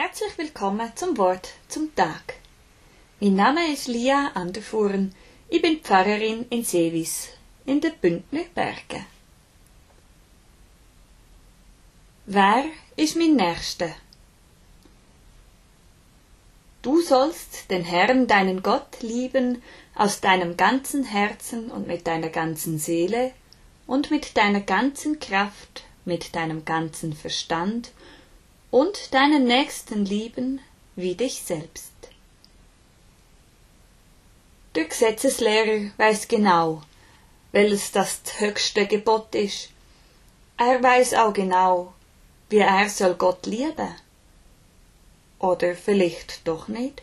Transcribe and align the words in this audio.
Herzlich 0.00 0.38
willkommen 0.38 0.92
zum 0.94 1.18
Wort 1.18 1.54
zum 1.66 1.92
Tag. 1.96 2.34
Mein 3.18 3.34
Name 3.34 3.72
ist 3.72 3.88
Lia 3.88 4.30
Anderfuhren. 4.34 5.12
Ich 5.48 5.60
bin 5.60 5.80
Pfarrerin 5.80 6.46
in 6.50 6.62
Seewis 6.62 7.30
in 7.66 7.80
den 7.80 7.94
Bündner 8.00 8.44
Bergen. 8.54 9.04
Wer 12.26 12.66
ist 12.94 13.16
mein 13.16 13.34
Nächster? 13.34 13.90
Du 16.82 17.00
sollst 17.00 17.68
den 17.68 17.82
Herrn, 17.82 18.28
deinen 18.28 18.62
Gott, 18.62 19.02
lieben 19.02 19.64
aus 19.96 20.20
deinem 20.20 20.56
ganzen 20.56 21.02
Herzen 21.02 21.72
und 21.72 21.88
mit 21.88 22.06
deiner 22.06 22.28
ganzen 22.28 22.78
Seele 22.78 23.32
und 23.88 24.12
mit 24.12 24.36
deiner 24.36 24.60
ganzen 24.60 25.18
Kraft, 25.18 25.82
mit 26.04 26.36
deinem 26.36 26.64
ganzen 26.64 27.14
Verstand 27.14 27.90
und 28.70 29.14
deinen 29.14 29.44
Nächsten 29.44 30.04
lieben 30.04 30.60
wie 30.96 31.14
dich 31.14 31.42
selbst. 31.42 31.92
Der 34.74 34.84
Gesetzeslehrer 34.84 35.90
weiß 35.96 36.28
genau, 36.28 36.82
welches 37.52 37.92
das 37.92 38.20
höchste 38.38 38.86
Gebot 38.86 39.34
ist. 39.34 39.70
Er 40.56 40.82
weiß 40.82 41.14
auch 41.14 41.32
genau, 41.32 41.94
wie 42.50 42.58
er 42.58 42.88
soll 42.88 43.14
Gott 43.14 43.46
lieben. 43.46 43.94
Oder 45.38 45.74
vielleicht 45.74 46.46
doch 46.46 46.68
nicht? 46.68 47.02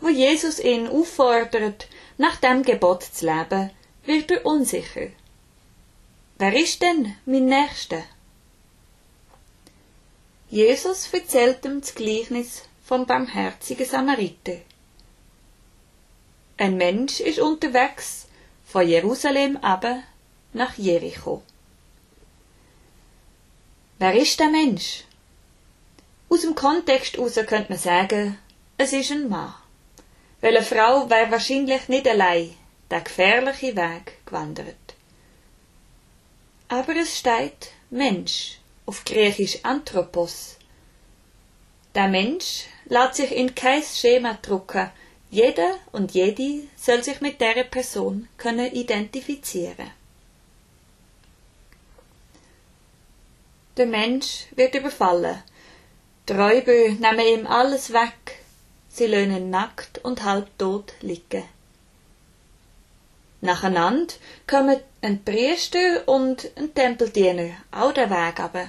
Wo 0.00 0.08
Jesus 0.08 0.58
ihn 0.58 0.88
auffordert, 0.88 1.86
nach 2.18 2.36
dem 2.36 2.62
Gebot 2.64 3.04
zu 3.04 3.26
leben, 3.26 3.70
wird 4.04 4.30
er 4.30 4.44
unsicher. 4.44 5.08
Wer 6.38 6.54
ist 6.54 6.82
denn 6.82 7.14
mein 7.24 7.46
Nächster? 7.46 8.02
Jesus 10.52 11.08
erzählt 11.14 11.64
ihm 11.64 11.80
das 11.80 11.94
Gleichnis 11.94 12.64
vom 12.84 13.06
barmherzigen 13.06 13.86
Samariter. 13.86 14.58
Ein 16.58 16.76
Mensch 16.76 17.20
ist 17.20 17.38
unterwegs 17.38 18.26
von 18.66 18.86
Jerusalem 18.86 19.56
aber 19.62 20.02
nach 20.52 20.76
Jericho. 20.76 21.42
Wer 23.98 24.14
ist 24.14 24.38
der 24.40 24.50
Mensch? 24.50 25.04
Aus 26.28 26.42
dem 26.42 26.54
Kontext 26.54 27.16
heraus 27.16 27.36
könnte 27.46 27.70
man 27.70 27.78
sagen, 27.78 28.38
es 28.76 28.92
ist 28.92 29.10
ein 29.10 29.30
Mann. 29.30 29.54
Weil 30.42 30.58
eine 30.58 30.66
Frau 30.66 31.08
wäre 31.08 31.30
wahrscheinlich 31.30 31.88
nicht 31.88 32.06
allein 32.06 32.54
den 32.90 33.02
gefährlichen 33.02 33.74
Weg 33.74 34.18
gewandert. 34.26 34.84
Aber 36.68 36.94
es 36.94 37.18
steht 37.18 37.70
Mensch 37.88 38.58
auf 38.86 39.04
Griechisch 39.04 39.58
Anthropos. 39.62 40.56
Der 41.94 42.08
Mensch 42.08 42.64
lässt 42.86 43.16
sich 43.16 43.32
in 43.32 43.54
kein 43.54 43.82
Schema 43.82 44.38
drucken. 44.42 44.90
Jeder 45.30 45.78
und 45.92 46.12
jede 46.12 46.68
soll 46.76 47.02
sich 47.02 47.20
mit 47.20 47.40
der 47.40 47.64
Person 47.64 48.28
können 48.36 48.72
identifizieren. 48.72 49.90
Der 53.76 53.86
Mensch 53.86 54.46
wird 54.54 54.74
überfallen. 54.74 55.42
Die 56.28 56.34
Räuber 56.34 56.72
nehmen 56.72 57.40
ihm 57.40 57.46
alles 57.46 57.92
weg. 57.92 58.38
Sie 58.88 59.06
löhnen 59.06 59.48
nackt 59.48 59.98
und 60.04 60.22
halbtot 60.22 60.92
liegen. 61.00 61.44
Nacheinander 63.42 64.14
kommen 64.46 64.78
ein 65.02 65.24
Priester 65.24 66.06
und 66.06 66.48
ein 66.56 66.72
Tempeldiener 66.72 67.50
auch 67.72 67.92
den 67.92 68.08
Weg 68.08 68.38
aber. 68.38 68.68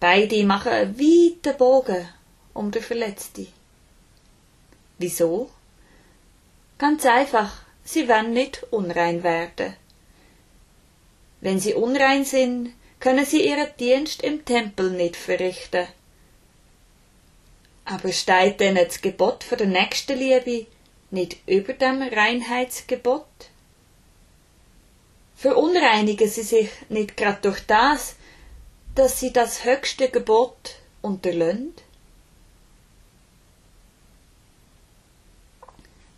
Beide 0.00 0.44
machen 0.44 0.72
einen 0.72 0.98
weiten 0.98 1.56
Bogen 1.56 2.08
um 2.52 2.72
den 2.72 2.82
Verletzten. 2.82 3.46
Wieso? 4.98 5.50
Ganz 6.78 7.06
einfach, 7.06 7.62
sie 7.84 8.08
wollen 8.08 8.32
nicht 8.32 8.64
unrein 8.72 9.22
werden. 9.22 9.76
Wenn 11.40 11.60
sie 11.60 11.74
unrein 11.74 12.24
sind, 12.24 12.72
können 12.98 13.24
sie 13.24 13.46
ihren 13.46 13.68
Dienst 13.78 14.20
im 14.20 14.44
Tempel 14.44 14.90
nicht 14.90 15.14
verrichten. 15.14 15.86
Aber 17.84 18.10
steht 18.10 18.58
denn 18.58 18.74
das 18.74 19.00
Gebot 19.00 19.44
für 19.44 19.56
der 19.56 19.68
Nächstenliebe 19.68 20.66
nicht 21.12 21.36
über 21.46 21.72
dem 21.72 22.02
Reinheitsgebot? 22.02 23.26
Verunreinigen 25.36 26.28
sie 26.28 26.42
sich 26.42 26.70
nicht 26.88 27.16
grad 27.16 27.44
durch 27.44 27.60
das, 27.66 28.16
dass 28.94 29.20
sie 29.20 29.32
das 29.32 29.64
höchste 29.64 30.08
Gebot 30.08 30.76
unterlöhnt? 31.02 31.82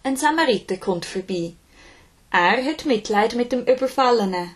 Ein 0.05 0.17
Samariter 0.17 0.77
kommt 0.77 1.05
vorbei. 1.05 1.53
Er 2.31 2.65
hat 2.65 2.87
Mitleid 2.87 3.35
mit 3.35 3.53
dem 3.53 3.65
Überfallenen. 3.65 4.55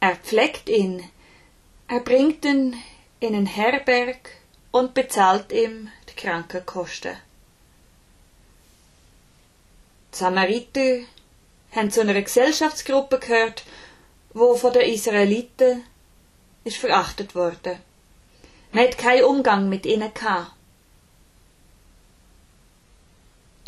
Er 0.00 0.16
pflegt 0.16 0.68
ihn. 0.68 1.02
Er 1.88 2.00
bringt 2.00 2.44
ihn 2.44 2.76
in 3.20 3.34
einen 3.34 3.46
Herberg 3.46 4.30
und 4.72 4.92
bezahlt 4.92 5.52
ihm 5.52 5.88
die 6.08 6.14
Krankenkosten. 6.20 7.16
Samariter 10.10 11.00
haben 11.72 11.90
zu 11.90 12.00
einer 12.00 12.20
Gesellschaftsgruppe 12.20 13.18
gehört, 13.18 13.64
wo 14.32 14.54
von 14.54 14.72
den 14.72 14.90
Israeliten 14.92 15.84
ist 16.64 16.76
verachtet 16.76 17.34
worden. 17.34 17.78
Man 18.72 18.84
hat 18.84 18.98
keinen 18.98 19.24
Umgang 19.24 19.68
mit 19.68 19.86
ihnen 19.86 20.12
gehabt. 20.12 20.52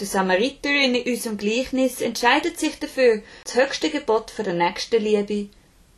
Der 0.01 0.07
Samariter 0.07 0.71
in 0.71 0.95
unserem 0.95 1.39
Gleichnis 1.39 2.01
entscheidet 2.01 2.59
sich 2.59 2.79
dafür, 2.79 3.23
das 3.45 3.57
höchste 3.57 3.91
Gebot 3.91 4.31
für 4.31 4.45
der 4.45 4.55
Nächstenliebe 4.55 5.49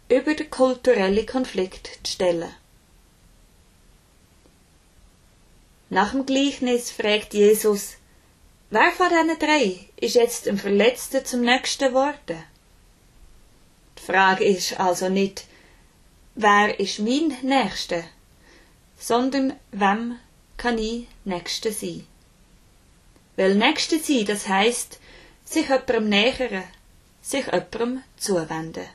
über 0.09 0.34
den 0.34 0.50
kulturellen 0.50 1.27
Konflikt 1.27 1.99
zu 2.03 2.12
stellen. 2.12 2.55
Nach 5.91 6.12
dem 6.12 6.25
Gleichnis 6.25 6.91
fragt 6.91 7.34
Jesus, 7.34 7.97
wer 8.71 8.91
von 8.93 9.09
diesen 9.09 9.39
drei 9.39 9.81
ist 9.97 10.15
jetzt 10.15 10.47
im 10.47 10.59
Verletzten 10.59 11.25
zum 11.25 11.43
Nächsten 11.43 11.89
geworden? 11.89 12.43
Die 13.99 14.03
Frage 14.03 14.45
ist 14.45 14.79
also 14.81 15.09
nicht, 15.09 15.45
wer 16.35 16.79
ist 16.81 17.01
mein 17.01 17.37
Nächster, 17.43 18.05
sondern 18.99 19.55
wem 19.73 20.19
kann 20.57 20.79
ich 20.79 21.07
Nächster 21.25 21.73
sein? 21.73 22.07
Weil 23.37 23.55
Nächster 23.55 23.99
sein, 23.99 24.25
das 24.27 24.49
heißt, 24.49 24.99
sich 25.45 25.69
jemandem 25.69 26.09
nähern, 26.09 26.65
sich 27.23 27.47
jemandem 27.47 28.03
zuwenden. 28.17 28.87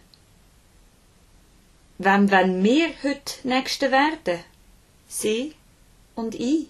Wem 1.97 2.29
wollen 2.31 2.63
wir 2.63 2.89
heute 3.03 3.47
Nächster 3.47 3.91
werden? 3.91 4.43
Sie 5.07 5.55
und 6.15 6.35
ich. 6.35 6.67